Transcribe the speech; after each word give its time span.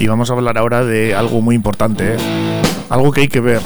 Y 0.00 0.06
vamos 0.06 0.30
a 0.30 0.32
hablar 0.32 0.56
ahora 0.56 0.82
de 0.82 1.14
algo 1.14 1.42
muy 1.42 1.54
importante, 1.54 2.14
¿eh? 2.14 2.16
algo 2.88 3.12
que 3.12 3.20
hay 3.20 3.28
que 3.28 3.40
ver. 3.40 3.60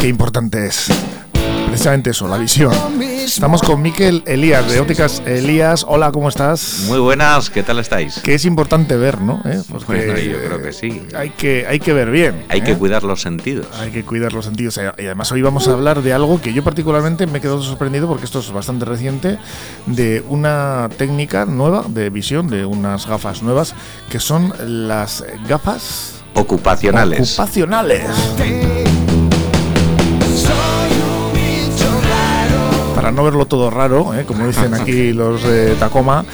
Qué 0.00 0.08
importante 0.08 0.66
es. 0.66 0.90
Precisamente 1.74 2.10
eso, 2.10 2.28
la 2.28 2.38
visión. 2.38 2.72
Estamos 3.02 3.60
con 3.60 3.82
Miquel 3.82 4.22
Elías 4.26 4.70
de 4.70 4.78
Ópticas 4.78 5.20
Elías. 5.26 5.84
Hola, 5.88 6.12
¿cómo 6.12 6.28
estás? 6.28 6.84
Muy 6.86 7.00
buenas, 7.00 7.50
¿qué 7.50 7.64
tal 7.64 7.80
estáis? 7.80 8.20
Que 8.20 8.34
es 8.34 8.44
importante 8.44 8.96
ver, 8.96 9.20
¿no? 9.20 9.42
¿Eh? 9.44 9.60
Porque 9.68 10.30
yo 10.30 10.38
creo 10.38 10.62
que 10.62 10.72
sí. 10.72 11.02
Hay 11.16 11.30
que, 11.30 11.66
hay 11.66 11.80
que 11.80 11.92
ver 11.92 12.12
bien. 12.12 12.44
Hay 12.48 12.60
que 12.60 12.70
¿eh? 12.70 12.78
cuidar 12.78 13.02
los 13.02 13.22
sentidos. 13.22 13.66
Hay 13.80 13.90
que 13.90 14.04
cuidar 14.04 14.32
los 14.32 14.44
sentidos. 14.44 14.78
Y 14.98 15.02
además 15.02 15.32
hoy 15.32 15.42
vamos 15.42 15.66
a 15.66 15.72
hablar 15.72 16.02
de 16.02 16.12
algo 16.12 16.40
que 16.40 16.52
yo 16.52 16.62
particularmente 16.62 17.26
me 17.26 17.38
he 17.38 17.40
quedado 17.40 17.60
sorprendido 17.60 18.06
porque 18.06 18.26
esto 18.26 18.38
es 18.38 18.52
bastante 18.52 18.84
reciente, 18.84 19.40
de 19.86 20.22
una 20.28 20.88
técnica 20.96 21.44
nueva 21.44 21.84
de 21.88 22.08
visión, 22.08 22.46
de 22.46 22.64
unas 22.64 23.08
gafas 23.08 23.42
nuevas, 23.42 23.74
que 24.10 24.20
son 24.20 24.52
las 24.88 25.24
gafas 25.48 26.22
ocupacionales. 26.34 27.36
Ocupacionales. 27.36 28.04
Para 33.04 33.14
no 33.14 33.22
verlo 33.22 33.44
todo 33.44 33.68
raro, 33.68 34.14
¿eh? 34.14 34.24
como 34.24 34.46
dicen 34.46 34.72
aquí 34.72 35.12
los 35.12 35.42
de 35.42 35.74
Tacoma 35.74 36.24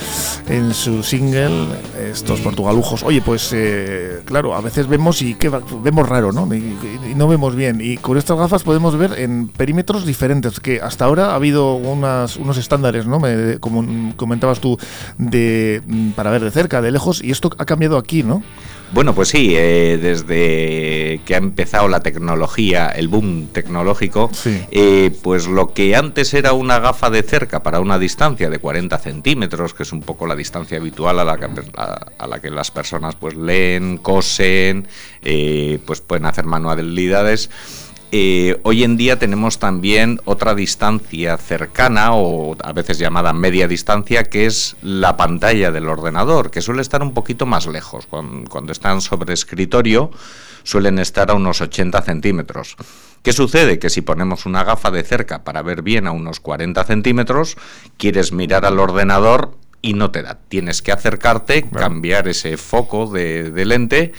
en 0.48 0.72
su 0.72 1.02
single, 1.02 1.66
estos 2.12 2.38
portugalujos. 2.42 3.02
Oye, 3.02 3.20
pues 3.22 3.50
eh, 3.52 4.20
claro, 4.24 4.54
a 4.54 4.60
veces 4.60 4.86
vemos 4.86 5.20
y 5.20 5.36
vemos 5.82 6.08
raro, 6.08 6.30
¿no? 6.30 6.46
Y, 6.54 6.76
no 7.16 7.26
vemos 7.26 7.56
bien. 7.56 7.80
Y 7.80 7.96
con 7.96 8.18
estas 8.18 8.38
gafas 8.38 8.62
podemos 8.62 8.96
ver 8.96 9.18
en 9.18 9.48
perímetros 9.48 10.06
diferentes, 10.06 10.60
que 10.60 10.80
hasta 10.80 11.06
ahora 11.06 11.32
ha 11.32 11.34
habido 11.34 11.74
unas, 11.74 12.36
unos 12.36 12.56
estándares, 12.56 13.04
¿no? 13.04 13.20
como 13.58 14.14
comentabas 14.14 14.60
tú, 14.60 14.78
de 15.18 15.82
mm, 15.84 16.10
para 16.10 16.30
ver 16.30 16.44
de 16.44 16.52
cerca, 16.52 16.80
de 16.80 16.92
lejos, 16.92 17.20
y 17.20 17.32
esto 17.32 17.50
ha 17.58 17.64
cambiado 17.64 17.98
aquí, 17.98 18.22
¿no? 18.22 18.44
Bueno, 18.92 19.14
pues 19.14 19.28
sí, 19.28 19.54
eh, 19.56 19.98
desde 20.02 21.20
que 21.24 21.34
ha 21.34 21.38
empezado 21.38 21.86
la 21.86 22.00
tecnología, 22.00 22.88
el 22.88 23.06
boom 23.06 23.46
tecnológico, 23.52 24.30
eh, 24.44 25.16
pues 25.22 25.46
lo 25.46 25.72
que 25.72 25.94
antes 25.94 26.34
era 26.34 26.54
una 26.54 26.80
gafa 26.80 27.08
de 27.08 27.22
cerca 27.22 27.62
para 27.62 27.78
una 27.78 28.00
distancia 28.00 28.50
de 28.50 28.58
40 28.58 28.98
centímetros, 28.98 29.74
que 29.74 29.84
es 29.84 29.92
un 29.92 30.02
poco 30.02 30.26
la 30.26 30.34
distancia 30.34 30.78
habitual 30.78 31.20
a 31.20 31.24
la 31.24 31.38
que, 31.38 31.46
a, 31.76 32.26
la 32.26 32.40
que 32.40 32.50
las 32.50 32.72
personas 32.72 33.14
pues 33.14 33.36
leen, 33.36 33.98
cosen, 33.98 34.88
eh, 35.22 35.78
pues 35.86 36.00
pueden 36.00 36.26
hacer 36.26 36.46
manualidades, 36.46 37.48
eh, 38.12 38.58
hoy 38.64 38.82
en 38.82 38.96
día 38.96 39.20
tenemos 39.20 39.60
también 39.60 40.20
otra 40.24 40.56
distancia 40.56 41.36
cercana 41.36 42.14
o 42.14 42.56
a 42.62 42.72
veces 42.72 42.98
llamada 42.98 43.32
media 43.32 43.68
distancia 43.68 44.24
que 44.24 44.46
es 44.46 44.76
la 44.82 45.16
pantalla 45.16 45.70
del 45.70 45.88
ordenador, 45.88 46.50
que 46.50 46.60
suele 46.60 46.82
estar 46.82 47.02
un 47.02 47.14
poquito 47.14 47.46
más 47.46 47.66
lejos. 47.68 48.06
Cuando, 48.06 48.72
están 48.72 49.00
sobre 49.00 49.32
escritorio 49.32 50.10
suelen 50.64 50.98
estar 50.98 51.30
a 51.30 51.34
unos 51.34 51.60
80 51.60 52.02
centímetros. 52.02 52.76
¿Qué 53.22 53.32
sucede? 53.32 53.78
Que 53.78 53.90
si 53.90 54.00
ponemos 54.00 54.44
una 54.44 54.64
gafa 54.64 54.90
de 54.90 55.04
cerca 55.04 55.44
para 55.44 55.62
ver 55.62 55.82
bien 55.82 56.06
a 56.06 56.12
unos 56.12 56.40
40 56.40 56.82
centímetros, 56.84 57.56
quieres 57.96 58.32
mirar 58.32 58.64
al 58.64 58.80
ordenador 58.80 59.56
y 59.82 59.94
no 59.94 60.10
te 60.10 60.22
da. 60.22 60.38
Tienes 60.48 60.82
que 60.82 60.92
acercarte, 60.92 61.68
cambiar 61.70 62.26
ese 62.26 62.56
foco 62.56 63.06
de 63.06 63.64
lente 63.64 64.12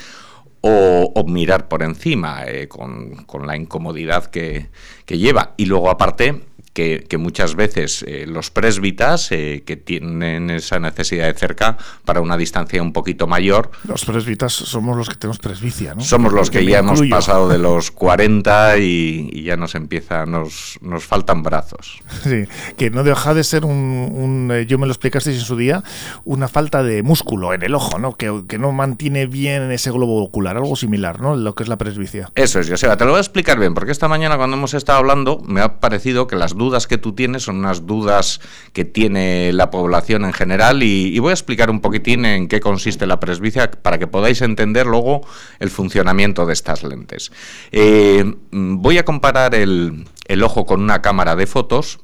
o, 0.61 1.23
mirar 1.27 1.67
por 1.67 1.83
encima 1.83 2.43
eh, 2.45 2.67
con, 2.67 3.25
la 3.45 3.55
incomodidad 3.55 4.25
que, 4.25 4.69
que, 5.05 5.17
lleva. 5.17 5.53
Y 5.57 5.65
luego 5.65 5.89
aparte 5.89 6.41
que, 6.73 7.17
muchas 7.19 7.55
veces 7.55 8.03
eh, 8.07 8.25
los 8.27 8.49
presbitas 8.49 9.31
eh, 9.31 9.63
que 9.65 9.75
tienen 9.75 10.49
esa 10.49 10.79
necesidad 10.79 11.27
de 11.27 11.33
cerca 11.33 11.77
para 12.05 12.21
una 12.21 12.37
distancia 12.37 12.81
un 12.81 12.93
poquito 12.93 13.27
mayor. 13.27 13.71
Los 13.83 14.05
presbitas 14.05 14.53
somos 14.53 14.97
los 14.97 15.09
que 15.09 15.15
tenemos 15.15 15.39
presbicia, 15.39 15.95
¿no? 15.95 16.01
Somos 16.01 16.33
los 16.33 16.49
que, 16.49 16.65
ya 16.65 16.79
hemos 16.79 17.01
pasado 17.07 17.49
de 17.49 17.57
los 17.57 17.91
40 17.91 18.77
y, 18.77 19.43
ya 19.43 19.57
nos 19.57 19.75
empieza, 19.75 20.25
nos, 20.25 20.79
nos 20.81 21.03
faltan 21.03 21.43
brazos. 21.43 21.99
Sí, 22.23 22.45
que 22.77 22.89
no 22.89 23.03
deja 23.03 23.33
de 23.33 23.43
ser 23.43 23.65
un, 23.65 24.49
eh, 24.53 24.65
yo 24.65 24.77
me 24.77 24.85
lo 24.85 24.93
explicasteis 24.93 25.37
en 25.37 25.43
su 25.43 25.57
día, 25.57 25.83
una 26.23 26.47
falta 26.47 26.83
de 26.83 27.03
músculo 27.03 27.53
en 27.53 27.63
el 27.63 27.75
ojo, 27.75 27.99
¿no? 27.99 28.15
Que, 28.15 28.43
que 28.47 28.57
no 28.57 28.71
mantiene 28.71 29.25
bien 29.25 29.71
ese 29.71 29.91
globo 29.91 30.23
ocular, 30.23 30.50
algo 30.57 30.75
similar, 30.75 31.21
¿no? 31.21 31.35
Lo 31.35 31.55
que 31.55 31.63
es 31.63 31.69
la 31.69 31.77
presbicia. 31.77 32.31
Eso 32.35 32.59
es, 32.59 32.69
Joseba, 32.69 32.97
te 32.97 33.05
lo 33.05 33.11
voy 33.11 33.17
a 33.17 33.21
explicar 33.21 33.59
bien, 33.59 33.73
porque 33.73 33.91
esta 33.91 34.07
mañana 34.07 34.37
cuando 34.37 34.57
hemos 34.57 34.73
estado 34.73 34.99
hablando 34.99 35.39
me 35.45 35.61
ha 35.61 35.79
parecido 35.79 36.27
que 36.27 36.35
las 36.35 36.55
dudas 36.55 36.87
que 36.87 36.97
tú 36.97 37.13
tienes 37.13 37.43
son 37.43 37.57
unas 37.57 37.85
dudas 37.85 38.41
que 38.73 38.85
tiene 38.85 39.53
la 39.53 39.71
población 39.71 40.25
en 40.25 40.33
general 40.33 40.83
y, 40.83 41.17
voy 41.19 41.29
a 41.29 41.33
explicar 41.33 41.69
un 41.69 41.81
poquitín 41.81 42.25
en 42.25 42.47
qué 42.47 42.59
consiste 42.59 43.05
la 43.05 43.19
presbicia 43.19 43.69
para 43.69 43.99
que 43.99 44.07
podáis 44.07 44.41
entender 44.41 44.87
luego 44.87 45.21
el 45.59 45.69
funcionamiento 45.69 46.45
de 46.45 46.53
estas 46.53 46.83
lentes. 46.83 47.31
Eh, 47.71 48.23
voy 48.51 48.97
a 48.97 49.05
comparar 49.05 49.53
el, 49.53 50.05
ojo 50.43 50.65
con 50.65 50.81
una 50.81 51.01
cámara 51.01 51.35
de 51.35 51.45
fotos. 51.45 51.99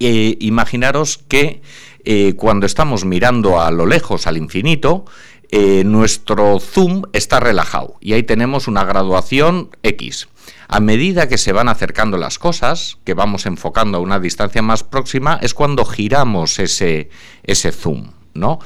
e 0.00 0.36
imaginaros 0.40 1.18
que 1.28 1.60
eh, 2.04 2.34
cuando 2.36 2.64
estamos 2.64 3.04
mirando 3.04 3.60
a 3.60 3.70
lo 3.70 3.84
lejos, 3.84 4.26
al 4.26 4.38
infinito, 4.38 5.04
eh, 5.50 5.82
nuestro 5.84 6.60
zoom 6.60 7.02
está 7.12 7.40
relajado 7.40 7.96
y 8.00 8.12
ahí 8.12 8.22
tenemos 8.22 8.68
una 8.68 8.84
graduación 8.84 9.70
X. 9.82 10.28
A 10.68 10.80
medida 10.80 11.28
que 11.28 11.38
se 11.38 11.52
van 11.52 11.68
acercando 11.68 12.18
las 12.18 12.38
cosas, 12.38 12.98
que 13.04 13.14
vamos 13.14 13.46
enfocando 13.46 13.96
a 13.96 14.00
una 14.00 14.20
distancia 14.20 14.60
más 14.60 14.84
próxima, 14.84 15.38
es 15.40 15.54
cuando 15.54 15.86
giramos 15.86 16.58
ese, 16.58 17.08
ese 17.42 17.72
zoom, 17.72 18.12
¿no? 18.34 18.58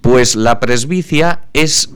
Pues 0.00 0.34
la 0.34 0.58
presbicia 0.60 1.42
es 1.52 1.90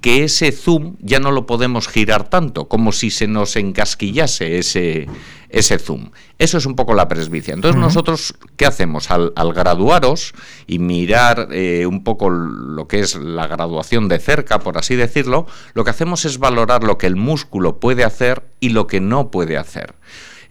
que 0.00 0.24
ese 0.24 0.52
zoom 0.52 0.96
ya 1.00 1.18
no 1.18 1.30
lo 1.30 1.46
podemos 1.46 1.88
girar 1.88 2.28
tanto, 2.28 2.68
como 2.68 2.92
si 2.92 3.10
se 3.10 3.26
nos 3.26 3.56
encasquillase 3.56 4.58
ese, 4.58 5.08
ese 5.48 5.78
zoom. 5.78 6.10
Eso 6.38 6.58
es 6.58 6.66
un 6.66 6.76
poco 6.76 6.94
la 6.94 7.08
presbicia. 7.08 7.54
Entonces 7.54 7.80
nosotros, 7.80 8.34
¿qué 8.56 8.66
hacemos? 8.66 9.10
Al, 9.10 9.32
graduaros 9.52 10.34
y 10.66 10.78
mirar 10.78 11.48
eh, 11.50 11.86
un 11.86 12.04
poco 12.04 12.30
lo 12.30 12.86
que 12.86 13.00
es 13.00 13.16
la 13.16 13.46
graduación 13.48 14.08
de 14.08 14.20
cerca, 14.20 14.60
por 14.60 14.78
así 14.78 14.94
decirlo, 14.94 15.46
lo 15.74 15.84
que 15.84 15.90
hacemos 15.90 16.24
es 16.24 16.38
valorar 16.38 16.84
lo 16.84 16.96
que 16.96 17.06
el 17.06 17.16
músculo 17.16 17.80
puede 17.80 18.04
hacer 18.04 18.44
y 18.60 18.68
lo 18.68 18.86
que 18.86 19.00
no 19.00 19.30
puede 19.30 19.56
hacer. 19.56 19.94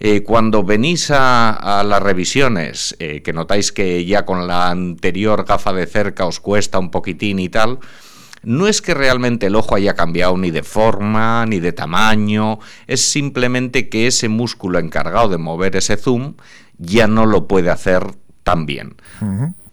Eh, 0.00 0.22
cuando 0.22 0.62
venís 0.62 1.10
a, 1.10 1.82
las 1.84 2.02
revisiones, 2.02 2.94
eh, 3.00 3.22
que 3.22 3.32
notáis 3.32 3.72
que 3.72 4.04
ya 4.04 4.24
con 4.24 4.46
la 4.46 4.70
anterior 4.70 5.44
gafa 5.44 5.72
de 5.72 5.86
cerca 5.86 6.26
os 6.26 6.38
cuesta 6.38 6.78
un 6.78 6.90
poquitín 6.90 7.40
y 7.40 7.48
tal, 7.48 7.80
no 8.42 8.66
es 8.66 8.82
que 8.82 8.94
realmente 8.94 9.46
el 9.46 9.56
ojo 9.56 9.74
haya 9.74 9.94
cambiado 9.94 10.36
ni 10.36 10.50
de 10.50 10.62
forma, 10.62 11.44
ni 11.46 11.60
de 11.60 11.72
tamaño, 11.72 12.58
es 12.86 13.00
simplemente 13.00 13.88
que 13.88 14.06
ese 14.06 14.28
músculo 14.28 14.78
encargado 14.78 15.28
de 15.28 15.38
mover 15.38 15.76
ese 15.76 15.96
zoom 15.96 16.34
ya 16.78 17.06
no 17.06 17.26
lo 17.26 17.46
puede 17.46 17.70
hacer 17.70 18.14
tan 18.42 18.66
bien. 18.66 18.96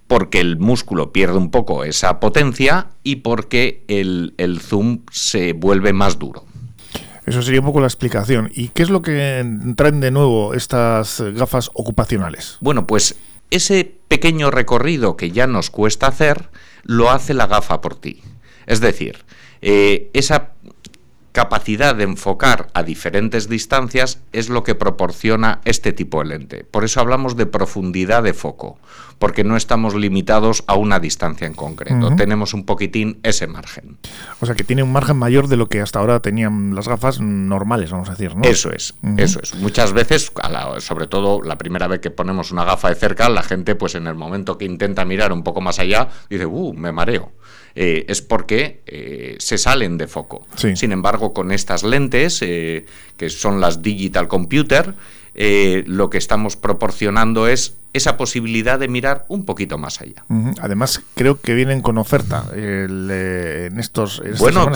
Porque 0.08 0.40
el 0.40 0.58
músculo 0.58 1.12
pierde 1.12 1.38
un 1.38 1.50
poco 1.50 1.84
esa 1.84 2.20
potencia 2.20 2.88
y 3.04 3.18
porque 3.18 3.84
el, 3.88 4.34
el 4.38 4.60
zoom 4.60 5.00
se 5.12 5.54
vuelve 5.54 5.94
más 5.94 6.20
duro. 6.20 6.46
Eso 7.26 7.42
sería 7.42 7.60
un 7.60 7.66
poco 7.66 7.80
la 7.80 7.88
explicación. 7.88 8.52
¿Y 8.54 8.68
qué 8.70 8.84
es 8.84 8.90
lo 8.90 9.02
que 9.02 9.44
traen 9.76 10.00
de 10.00 10.12
nuevo 10.12 10.54
estas 10.54 11.24
gafas 11.34 11.72
ocupacionales? 11.74 12.58
Bueno, 12.62 12.86
pues 12.86 13.16
ese 13.50 13.98
pequeño 14.08 14.52
recorrido 14.52 15.18
que 15.18 15.32
ya 15.32 15.48
nos 15.48 15.70
cuesta 15.72 16.08
hacer, 16.08 16.50
lo 16.84 17.10
hace 17.10 17.34
la 17.34 17.48
gafa 17.48 17.82
por 17.82 17.96
ti. 17.96 18.22
Es 18.66 18.80
decir, 18.80 19.24
eh, 19.62 20.10
esa 20.14 20.52
capacidad 21.36 21.94
de 21.94 22.06
enfocar 22.06 22.70
a 22.74 22.82
diferentes 22.82 23.50
distancias 23.50 24.22
es 24.32 24.48
lo 24.48 24.64
que 24.64 24.74
proporciona 24.74 25.60
este 25.66 25.92
tipo 25.92 26.20
de 26.20 26.30
lente. 26.30 26.64
Por 26.64 26.86
eso 26.86 27.02
hablamos 27.02 27.36
de 27.36 27.46
profundidad 27.46 28.24
de 28.24 28.34
foco, 28.34 28.80
porque 29.20 29.44
no 29.44 29.58
estamos 29.58 29.96
limitados 29.96 30.64
a 30.66 30.76
una 30.76 31.00
distancia 31.00 31.46
en 31.46 31.54
concreto, 31.54 32.16
tenemos 32.16 32.54
un 32.54 32.66
poquitín 32.66 33.20
ese 33.24 33.48
margen. 33.48 33.98
O 34.40 34.46
sea 34.46 34.56
que 34.56 34.64
tiene 34.64 34.82
un 34.82 34.94
margen 34.94 35.18
mayor 35.18 35.50
de 35.50 35.58
lo 35.58 35.68
que 35.68 35.82
hasta 35.82 36.00
ahora 36.00 36.22
tenían 36.22 36.74
las 36.74 36.88
gafas 36.88 37.20
normales, 37.20 37.92
vamos 37.92 38.08
a 38.08 38.12
decir, 38.12 38.34
¿no? 38.34 38.44
Eso 38.44 38.72
es, 38.72 38.94
eso 39.18 39.42
es. 39.44 39.56
Muchas 39.56 39.92
veces, 39.92 40.32
sobre 40.80 41.08
todo 41.08 41.42
la 41.42 41.58
primera 41.58 41.88
vez 41.88 42.00
que 42.00 42.12
ponemos 42.12 42.54
una 42.54 42.64
gafa 42.64 42.88
de 42.88 42.96
cerca, 42.96 43.28
la 43.28 43.44
gente 43.44 43.76
pues 43.76 43.96
en 43.96 44.08
el 44.08 44.16
momento 44.16 44.58
que 44.58 44.64
intenta 44.64 45.04
mirar 45.04 45.34
un 45.34 45.44
poco 45.44 45.60
más 45.60 45.80
allá, 45.80 46.08
dice, 46.30 46.46
uh, 46.46 46.74
me 46.74 46.94
mareo. 46.94 47.34
Eh, 47.78 48.06
es 48.08 48.22
porque 48.22 48.80
eh, 48.88 49.36
se 49.40 49.58
salen 49.58 49.98
de 49.98 50.08
foco. 50.08 50.48
Sin 50.76 50.94
embargo, 50.94 51.34
con 51.34 51.52
estas 51.52 51.84
lentes, 51.84 52.42
eh, 52.42 52.86
que 53.18 53.30
son 53.30 53.60
las 53.60 53.82
digital 53.82 54.30
computer, 54.30 54.94
lo 55.36 56.10
que 56.10 56.18
estamos 56.18 56.56
proporcionando 56.56 57.50
es 57.50 57.74
esa 57.96 58.18
posibilidad 58.18 58.80
de 58.80 58.88
mirar 58.88 59.26
un 59.28 59.46
poquito 59.46 59.78
más 59.78 60.02
allá. 60.02 60.26
Además, 60.60 61.02
creo 61.16 61.40
que 61.40 61.54
vienen 61.54 61.82
con 61.82 61.98
oferta 61.98 62.46
eh, 62.54 63.70
en 63.72 63.80
estos. 63.80 64.22
bueno, 64.40 64.72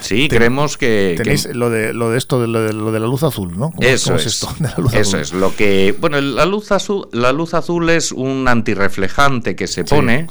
sí, 0.00 0.28
creemos 0.28 0.76
que 0.76 1.14
tenéis 1.16 1.46
lo 1.54 1.70
de 1.70 1.92
lo 1.92 2.10
de 2.10 2.18
esto 2.18 2.40
de 2.40 2.48
lo 2.48 2.92
de, 2.92 3.00
la 3.00 3.06
luz 3.06 3.22
azul, 3.22 3.56
¿no? 3.56 3.72
eso 3.80 4.14
es, 4.14 4.26
esto 4.26 4.48
eso 4.92 5.18
es 5.18 5.32
lo 5.32 5.54
que 5.54 5.94
bueno, 6.00 6.20
la 6.20 6.46
luz 6.46 6.72
azul, 6.72 7.08
la 7.12 7.32
luz 7.32 7.54
azul 7.54 7.90
es 7.90 8.12
un 8.12 8.48
antirreflejante 8.48 9.54
que 9.54 9.66
se 9.66 9.84
pone. 9.84 10.26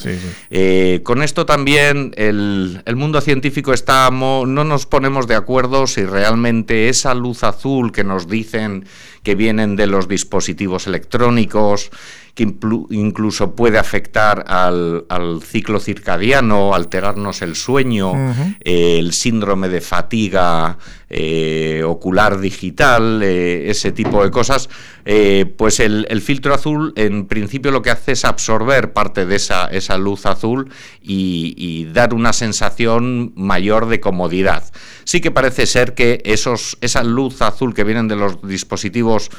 Eh, 0.49 1.01
con 1.03 1.21
esto 1.21 1.45
también 1.45 2.13
el, 2.17 2.81
el 2.85 2.95
mundo 2.95 3.21
científico 3.21 3.73
está 3.73 4.09
no 4.11 4.45
nos 4.45 4.85
ponemos 4.85 5.27
de 5.27 5.35
acuerdo 5.35 5.87
si 5.87 6.03
realmente 6.05 6.89
esa 6.89 7.13
luz 7.13 7.43
azul 7.43 7.91
que 7.91 8.03
nos 8.03 8.27
dicen 8.27 8.85
que 9.23 9.35
vienen 9.35 9.75
de 9.75 9.87
los 9.87 10.07
dispositivos 10.07 10.87
electrónicos 10.87 11.89
que 12.35 12.43
incluso 12.91 13.55
puede 13.55 13.79
afectar 13.79 14.43
al, 14.47 15.05
ciclo 15.41 15.79
circadiano, 15.79 16.75
alterarnos 16.75 17.41
el 17.41 17.55
sueño, 17.55 18.13
el 18.59 19.13
síndrome 19.13 19.69
de 19.69 19.79
fatiga 19.79 20.77
eh, 21.09 21.83
ocular 21.85 22.41
digital, 22.41 23.21
eh, 23.23 23.69
ese 23.69 23.93
tipo 23.93 24.21
de 24.21 24.31
cosas, 24.31 24.69
eh, 25.05 25.45
pues 25.57 25.79
el, 25.79 26.05
filtro 26.21 26.53
azul 26.53 26.91
en 26.97 27.25
principio 27.27 27.71
lo 27.71 27.81
que 27.81 27.91
hace 27.91 28.11
es 28.11 28.25
absorber 28.25 28.91
parte 28.91 29.25
de 29.25 29.37
esa, 29.37 29.67
esa 29.67 29.97
luz 29.97 30.25
azul 30.25 30.69
y, 31.01 31.85
dar 31.93 32.13
una 32.13 32.33
sensación 32.33 33.31
mayor 33.35 33.87
de 33.87 34.01
comodidad. 34.01 34.63
Sí 35.05 35.21
que 35.21 35.31
parece 35.31 35.67
ser 35.67 35.93
que 35.93 36.21
esos, 36.25 36.77
esa 36.81 37.03
luz 37.03 37.41
azul 37.41 37.73
que 37.73 37.85
vienen 37.85 38.09
de 38.09 38.17
los 38.17 38.41
dispositivos 38.41 39.29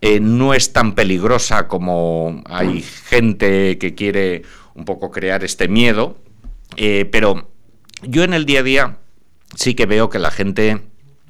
eh, 0.00 0.20
no 0.20 0.54
es 0.54 0.72
tan 0.72 0.94
peligrosa 0.94 1.68
como 1.68 2.42
hay 2.46 2.82
gente 2.82 3.78
que 3.78 3.94
quiere 3.94 4.42
un 4.74 4.84
poco 4.84 5.10
crear 5.10 5.44
este 5.44 5.68
miedo, 5.68 6.16
eh, 6.76 7.08
pero 7.10 7.48
yo 8.02 8.24
en 8.24 8.32
el 8.32 8.46
día 8.46 8.60
a 8.60 8.62
día 8.62 8.98
sí 9.54 9.74
que 9.74 9.86
veo 9.86 10.08
que 10.08 10.18
la 10.18 10.30
gente 10.30 10.80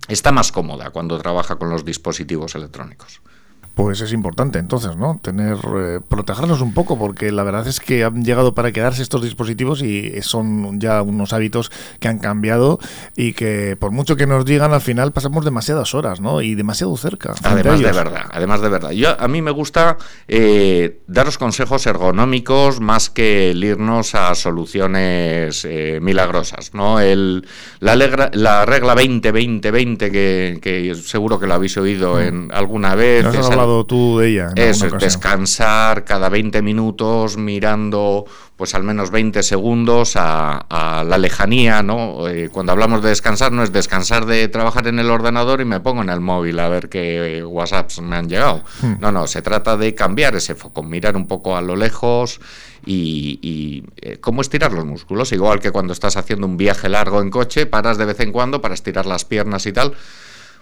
está 0.08 0.32
más 0.32 0.52
cómoda 0.52 0.90
cuando 0.90 1.18
trabaja 1.18 1.56
con 1.56 1.70
los 1.70 1.84
dispositivos 1.84 2.54
electrónicos 2.54 3.20
pues 3.82 4.02
es 4.02 4.12
importante 4.12 4.58
entonces, 4.58 4.96
¿no? 4.96 5.18
Tener, 5.22 5.56
eh, 5.56 6.00
protegernos 6.06 6.60
un 6.60 6.74
poco, 6.74 6.98
porque 6.98 7.32
la 7.32 7.42
verdad 7.44 7.66
es 7.66 7.80
que 7.80 8.04
han 8.04 8.22
llegado 8.22 8.54
para 8.54 8.72
quedarse 8.72 9.00
estos 9.00 9.22
dispositivos 9.22 9.80
y 9.80 10.20
son 10.20 10.78
ya 10.78 11.00
unos 11.00 11.32
hábitos 11.32 11.72
que 11.98 12.08
han 12.08 12.18
cambiado 12.18 12.78
y 13.16 13.32
que 13.32 13.78
por 13.80 13.90
mucho 13.90 14.16
que 14.16 14.26
nos 14.26 14.44
digan, 14.44 14.74
al 14.74 14.82
final 14.82 15.12
pasamos 15.12 15.46
demasiadas 15.46 15.94
horas, 15.94 16.20
¿no? 16.20 16.42
Y 16.42 16.54
demasiado 16.54 16.94
cerca. 16.98 17.34
Además 17.42 17.80
de 17.80 17.92
verdad, 17.92 18.26
además 18.30 18.60
de 18.60 18.68
verdad. 18.68 18.90
Yo, 18.90 19.18
a 19.18 19.28
mí 19.28 19.40
me 19.40 19.50
gusta 19.50 19.96
eh, 20.28 21.00
daros 21.06 21.38
consejos 21.38 21.86
ergonómicos 21.86 22.80
más 22.80 23.08
que 23.08 23.52
el 23.52 23.64
irnos 23.64 24.14
a 24.14 24.34
soluciones 24.34 25.64
eh, 25.64 26.00
milagrosas, 26.02 26.74
¿no? 26.74 27.00
El, 27.00 27.46
la, 27.78 27.96
la 27.96 28.66
regla 28.66 28.94
20-20-20, 28.94 29.96
que, 30.10 30.58
que 30.60 30.94
seguro 30.96 31.40
que 31.40 31.46
lo 31.46 31.54
habéis 31.54 31.78
oído 31.78 32.16
mm. 32.16 32.20
en 32.20 32.50
alguna 32.52 32.94
vez 32.94 33.24
tú 33.86 34.18
de 34.18 34.28
ella. 34.28 34.52
Eso 34.56 34.86
es, 34.86 34.92
descansar 34.98 36.04
cada 36.04 36.28
20 36.28 36.62
minutos 36.62 37.36
mirando 37.36 38.26
pues 38.60 38.74
al 38.74 38.82
menos 38.82 39.10
20 39.10 39.42
segundos 39.42 40.16
a, 40.16 40.66
la 41.08 41.16
lejanía, 41.16 41.82
¿no? 41.82 42.28
Eh, 42.28 42.50
cuando 42.52 42.72
hablamos 42.72 43.02
de 43.02 43.08
descansar 43.08 43.52
no 43.52 43.62
es 43.62 43.72
descansar 43.72 44.26
de 44.26 44.48
trabajar 44.48 44.86
en 44.86 44.98
el 44.98 45.10
ordenador 45.10 45.62
y 45.62 45.64
me 45.64 45.80
pongo 45.80 46.02
en 46.02 46.10
el 46.10 46.20
móvil 46.20 46.58
a 46.58 46.68
ver 46.68 46.90
qué 46.90 47.42
WhatsApps 47.42 48.02
me 48.02 48.16
han 48.16 48.28
llegado. 48.28 48.62
Hmm. 48.82 48.96
No, 49.00 49.12
no, 49.12 49.26
se 49.26 49.40
trata 49.40 49.78
de 49.78 49.94
cambiar 49.94 50.36
ese 50.36 50.54
foco, 50.54 50.82
mirar 50.82 51.16
un 51.16 51.26
poco 51.26 51.56
a 51.56 51.62
lo 51.62 51.74
lejos 51.74 52.38
y, 52.84 53.38
y 53.40 53.84
eh, 54.02 54.18
cómo 54.20 54.42
estirar 54.42 54.72
los 54.72 54.84
músculos, 54.84 55.32
igual 55.32 55.58
que 55.58 55.70
cuando 55.70 55.94
estás 55.94 56.18
haciendo 56.18 56.46
un 56.46 56.58
viaje 56.58 56.90
largo 56.90 57.22
en 57.22 57.30
coche, 57.30 57.64
paras 57.64 57.96
de 57.96 58.04
vez 58.04 58.20
en 58.20 58.30
cuando 58.30 58.60
para 58.60 58.74
estirar 58.74 59.06
las 59.06 59.24
piernas 59.24 59.64
y 59.64 59.72
tal 59.72 59.94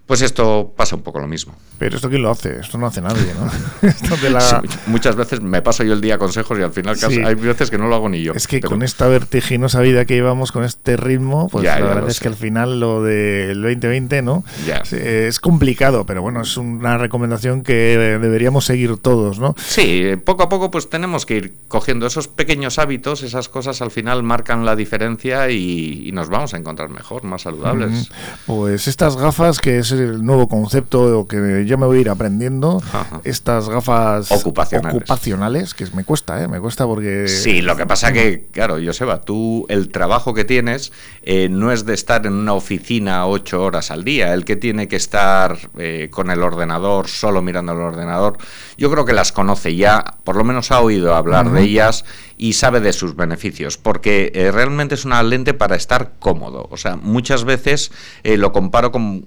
pues 0.08 0.22
esto 0.22 0.72
pasa 0.74 0.96
un 0.96 1.02
poco 1.02 1.20
lo 1.20 1.28
mismo. 1.28 1.54
Pero 1.78 1.96
esto 1.96 2.08
quién 2.08 2.22
lo 2.22 2.30
hace, 2.30 2.58
esto 2.60 2.78
no 2.78 2.86
hace 2.86 3.02
nadie, 3.02 3.26
¿no? 3.34 3.92
muchas 4.86 5.14
veces 5.16 5.42
me 5.42 5.60
paso 5.60 5.84
yo 5.84 5.92
el 5.92 6.00
día 6.00 6.16
consejos 6.16 6.58
y 6.58 6.62
al 6.62 6.72
final 6.72 6.96
hay 7.26 7.34
veces 7.34 7.70
que 7.70 7.76
no 7.76 7.88
lo 7.88 7.94
hago 7.94 8.08
ni 8.08 8.22
yo. 8.22 8.32
Es 8.32 8.46
que 8.46 8.62
con 8.62 8.82
esta 8.82 9.06
vertiginosa 9.06 9.82
vida 9.82 10.06
que 10.06 10.14
llevamos, 10.14 10.50
con 10.50 10.64
este 10.64 10.96
ritmo, 10.96 11.50
pues 11.50 11.64
la 11.64 11.78
verdad 11.78 12.08
es 12.08 12.20
que 12.20 12.28
al 12.28 12.36
final 12.36 12.80
lo 12.80 13.02
del 13.02 13.60
2020, 13.60 14.22
¿no? 14.22 14.44
Es 14.90 15.40
complicado, 15.40 16.06
pero 16.06 16.22
bueno, 16.22 16.40
es 16.40 16.56
una 16.56 16.96
recomendación 16.96 17.62
que 17.62 18.18
deberíamos 18.18 18.64
seguir 18.64 18.96
todos, 18.96 19.38
¿no? 19.38 19.54
Sí, 19.58 20.16
poco 20.24 20.44
a 20.44 20.48
poco 20.48 20.70
pues 20.70 20.88
tenemos 20.88 21.26
que 21.26 21.36
ir 21.36 21.52
cogiendo 21.68 22.06
esos 22.06 22.28
pequeños 22.28 22.78
hábitos, 22.78 23.22
esas 23.22 23.50
cosas 23.50 23.82
al 23.82 23.90
final 23.90 24.22
marcan 24.22 24.64
la 24.64 24.74
diferencia 24.74 25.50
y, 25.50 26.10
nos 26.14 26.30
vamos 26.30 26.54
a 26.54 26.56
encontrar 26.56 26.88
mejor, 26.88 27.24
más 27.24 27.42
saludables. 27.42 28.10
Pues 28.46 28.88
estas 28.88 29.16
gafas 29.16 29.60
que 29.60 29.78
es 29.78 29.97
el 29.98 30.24
nuevo 30.24 30.48
concepto 30.48 31.26
que 31.26 31.64
ya 31.66 31.76
me 31.76 31.86
voy 31.86 31.98
a 31.98 32.00
ir 32.00 32.10
aprendiendo. 32.10 32.82
Estas 33.24 33.68
gafas 33.68 34.30
ocupacionales. 34.32 35.74
que 35.74 35.86
me 35.94 36.04
cuesta, 36.04 36.42
¿eh? 36.42 36.48
me 36.48 36.60
cuesta 36.60 36.86
porque... 36.86 37.28
Sí, 37.28 37.60
lo 37.60 37.76
que 37.76 37.86
pasa 37.86 38.12
que, 38.12 38.46
claro, 38.52 38.78
Joseba, 38.84 39.20
tú 39.20 39.66
el 39.68 39.88
trabajo 39.88 40.34
que 40.34 40.44
tienes 40.44 40.92
eh, 41.22 41.48
no 41.48 41.72
es 41.72 41.84
de 41.84 41.94
estar 41.94 42.26
en 42.26 42.32
una 42.32 42.54
oficina 42.54 43.26
ocho 43.26 43.62
horas 43.62 43.90
al 43.90 44.04
día, 44.04 44.32
el 44.34 44.44
que 44.44 44.56
tiene 44.56 44.88
que 44.88 44.96
estar 44.96 45.58
eh, 45.78 46.08
con 46.10 46.30
el 46.30 46.42
ordenador, 46.42 47.08
solo 47.08 47.42
mirando 47.42 47.72
el 47.72 47.78
ordenador, 47.78 48.38
yo 48.76 48.90
creo 48.90 49.04
que 49.04 49.12
las 49.12 49.32
conoce 49.32 49.76
ya, 49.76 50.16
por 50.24 50.36
lo 50.36 50.44
menos 50.44 50.70
ha 50.70 50.80
oído 50.80 51.14
hablar 51.14 51.50
de 51.50 51.62
ellas 51.62 52.04
y 52.36 52.52
sabe 52.52 52.80
de 52.80 52.92
sus 52.92 53.16
beneficios, 53.16 53.76
porque 53.76 54.30
eh, 54.34 54.52
realmente 54.52 54.94
es 54.94 55.04
una 55.04 55.22
lente 55.22 55.54
para 55.54 55.74
estar 55.74 56.12
cómodo. 56.18 56.68
O 56.70 56.76
sea, 56.76 56.96
muchas 56.96 57.44
veces 57.44 57.90
lo 58.22 58.52
comparo 58.52 58.92
con, 58.92 59.26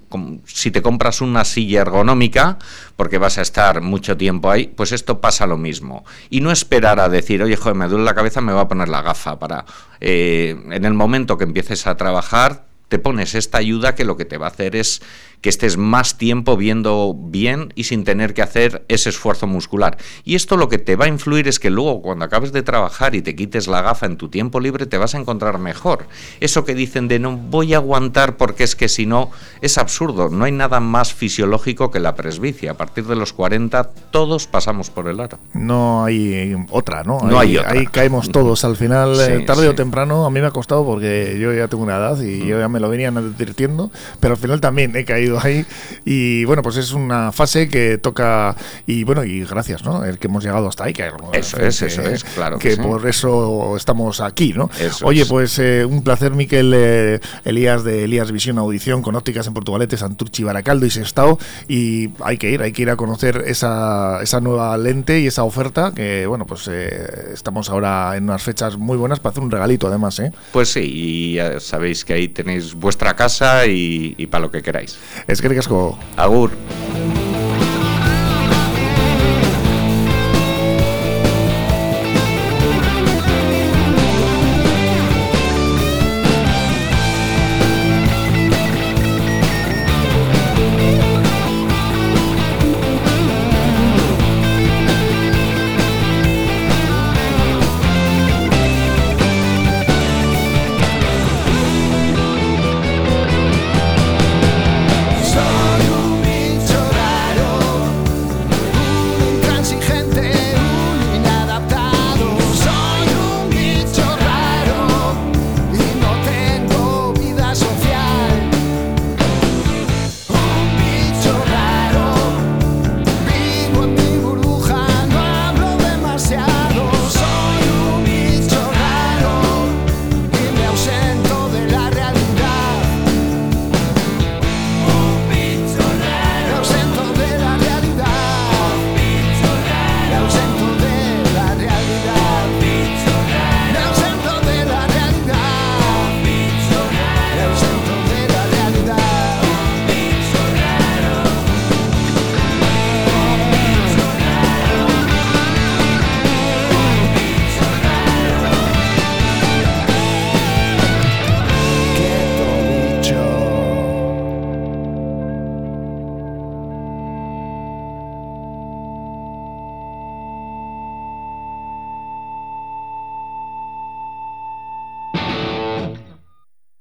si 0.62 0.70
te 0.70 0.82
compras 0.82 1.22
una 1.22 1.44
silla 1.44 1.82
ergonómica, 1.82 2.60
porque 2.96 3.18
vas 3.18 3.40
a 3.40 3.42
estar 3.42 3.82
mucho 3.82 4.16
tiempo 4.16 4.52
ahí, 4.52 4.68
pues 4.68 4.92
esto 4.92 5.20
pasa 5.20 5.48
lo 5.48 5.58
mismo. 5.58 6.06
Y 6.30 6.42
no 6.42 6.52
esperar 6.52 7.00
a 7.00 7.10
decir, 7.10 7.42
oye, 7.42 7.56
joder, 7.56 7.76
me 7.76 7.88
duele 7.88 8.06
la 8.06 8.14
cabeza, 8.14 8.42
me 8.42 8.54
voy 8.54 8.62
a 8.62 8.68
poner 8.68 8.88
la 8.88 9.02
gafa 9.02 9.40
para... 9.40 9.66
Eh, 10.00 10.56
en 10.72 10.86
el 10.86 10.94
momento 10.94 11.38
que 11.38 11.44
empieces 11.46 11.88
a 11.88 11.98
trabajar, 11.98 12.66
te 12.92 13.00
pones 13.00 13.36
esta 13.36 13.58
ayuda 13.58 13.96
que 13.96 14.04
lo 14.04 14.18
que 14.18 14.26
te 14.26 14.38
va 14.38 14.48
a 14.48 14.50
hacer 14.50 14.76
es 14.76 15.02
que 15.40 15.50
estés 15.50 15.78
más 15.78 16.18
tiempo 16.18 16.56
viendo 16.56 17.16
bien 17.18 17.72
y 17.74 17.86
sin 17.86 18.04
tener 18.04 18.34
que 18.34 18.42
hacer 18.42 18.84
ese 18.90 19.10
esfuerzo 19.10 19.48
muscular. 19.48 19.98
Y 20.24 20.36
esto 20.36 20.58
lo 20.58 20.68
que 20.70 20.78
te 20.78 20.98
va 20.98 21.06
a 21.06 21.08
influir 21.08 21.48
es 21.48 21.60
que 21.60 21.70
luego 21.70 22.02
cuando 22.02 22.26
acabes 22.26 22.52
de 22.52 22.62
trabajar 22.62 23.16
y 23.16 23.22
te 23.22 23.34
quites 23.34 23.68
la 23.68 23.82
gafa 23.82 24.06
en 24.06 24.18
tu 24.18 24.28
tiempo 24.28 24.60
libre 24.60 24.86
te 24.86 24.98
vas 24.98 25.16
a 25.16 25.20
encontrar 25.20 25.58
mejor. 25.58 26.06
Eso 26.42 26.66
que 26.66 26.76
dicen 26.76 27.08
de 27.08 27.18
no 27.18 27.38
voy 27.38 27.74
a 27.74 27.78
aguantar 27.78 28.36
porque 28.36 28.66
es 28.66 28.76
que 28.76 28.90
si 28.90 29.06
no 29.06 29.32
es 29.62 29.78
absurdo. 29.78 30.30
No 30.30 30.44
hay 30.44 30.52
nada 30.52 30.82
más 30.82 31.14
fisiológico 31.14 31.92
que 31.92 32.02
la 32.02 32.14
presbicia. 32.14 32.72
A 32.72 32.74
partir 32.76 33.06
de 33.06 33.16
los 33.16 33.32
40 33.32 33.90
todos 34.12 34.48
pasamos 34.48 34.90
por 34.90 35.08
el 35.08 35.20
aro. 35.22 35.40
No 35.54 36.04
hay 36.04 36.56
otra, 36.70 37.04
¿no? 37.04 37.20
No 37.22 37.40
hay, 37.40 37.58
otra. 37.58 37.72
Ahí 37.72 37.88
caemos 37.88 38.32
todos. 38.32 38.66
Al 38.66 38.76
final, 38.76 39.18
eh, 39.20 39.40
tarde 39.46 39.70
o 39.70 39.76
temprano, 39.76 40.26
a 40.26 40.30
mí 40.30 40.42
me 40.42 40.48
ha 40.48 40.52
costado 40.52 40.86
porque 40.86 41.38
yo 41.40 41.54
ya 41.54 41.70
tengo 41.70 41.84
una 41.84 41.96
edad 41.96 42.22
y 42.22 42.46
yo 42.46 42.60
ya 42.60 42.68
me 42.68 42.81
lo 42.82 42.90
venían 42.90 43.18
advirtiendo, 43.18 43.92
pero 44.20 44.34
al 44.34 44.40
final 44.40 44.60
también 44.60 44.96
he 44.96 45.06
caído 45.06 45.40
ahí. 45.42 45.66
Y 46.06 46.46
bueno, 46.46 46.62
pues 46.62 46.78
es 46.78 46.92
una 46.92 47.32
fase 47.32 47.70
que 47.70 47.98
toca. 47.98 48.56
Y 48.86 49.04
bueno, 49.04 49.24
y 49.24 49.44
gracias, 49.46 49.84
¿no? 49.84 50.04
El 50.04 50.18
que 50.18 50.28
hemos 50.28 50.44
llegado 50.44 50.68
hasta 50.68 50.86
ahí. 50.86 50.94
Que, 50.94 51.12
eso 51.34 51.58
es, 51.60 51.82
eso 51.82 52.02
es, 52.02 52.24
claro. 52.24 52.60
Que, 52.60 52.78
por 52.78 53.08
eso 53.08 53.76
estamos 53.78 54.22
aquí, 54.22 54.54
¿no? 54.54 54.70
Oye, 55.04 55.26
pues 55.26 55.60
eh, 55.60 55.86
un 55.86 56.04
placer, 56.04 56.32
Miquel 56.32 56.74
eh, 56.76 57.20
Elías 57.46 57.84
de 57.84 58.04
Elías 58.06 58.32
Visión 58.32 58.58
Audición 58.58 59.02
con 59.02 59.16
ópticas 59.16 59.48
en 59.48 59.54
Portugalete, 59.54 59.98
Santurchi, 59.98 60.44
Baracaldo 60.44 60.86
y 60.86 60.90
Sestao. 60.90 61.38
Y 61.68 62.10
hay 62.24 62.38
que 62.38 62.50
ir, 62.50 62.62
hay 62.62 62.72
que 62.72 62.82
ir 62.82 62.90
a 62.90 62.96
conocer 62.96 63.44
esa, 63.48 64.22
esa 64.22 64.40
nueva 64.42 64.78
lente 64.78 65.20
y 65.20 65.28
esa 65.28 65.44
oferta 65.44 65.92
que, 65.94 66.26
bueno, 66.26 66.46
pues 66.46 66.68
eh, 66.70 67.32
estamos 67.34 67.70
ahora 67.70 68.16
en 68.16 68.26
unas 68.26 68.44
fechas 68.44 68.78
muy 68.78 68.98
buenas 68.98 69.20
para 69.20 69.32
hacer 69.32 69.44
un 69.44 69.52
regalito, 69.52 69.88
además, 69.88 70.20
¿eh? 70.20 70.32
Pues 70.52 70.70
sí, 70.70 70.82
y 70.82 71.34
ya 71.36 71.60
sabéis 71.60 72.06
que 72.06 72.14
ahí 72.14 72.28
tenéis 72.28 72.71
vuestra 72.76 73.16
casa 73.16 73.66
y, 73.68 74.28
para 74.28 74.42
lo 74.44 74.52
que 74.52 74.62
queráis. 74.62 74.98
Es 75.28 75.42
que 75.42 75.50
ricasco. 75.50 75.98
Agur. 76.18 76.52